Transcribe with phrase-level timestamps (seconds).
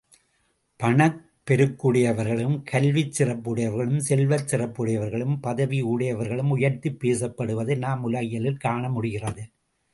[0.79, 9.45] பணப்பெருக்குடையவர்களும், கல்விச் சிறப்புடையவர்களும் செல்வாக்குச் சிறப்புடையவர்களும் பதவியுயர்வுடையவர்களும் உயர்த்திப் பேசப்படுவதை நாம் உலகியலில் காணமுடிகிறது.